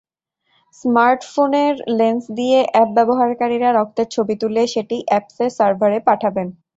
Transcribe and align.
স্মার্টফোনের 0.75 1.75
লেন্স 1.99 2.23
দিয়ে 2.37 2.59
অ্যাপ 2.67 2.89
ব্যবহারকারীরা 2.97 3.69
রক্তের 3.71 4.07
ছবি 4.15 4.35
তুলে 4.41 4.61
সেটি 4.73 4.97
অ্যাপসের 5.07 5.49
সার্ভারে 5.57 5.99
পাঠাবেন। 6.07 6.47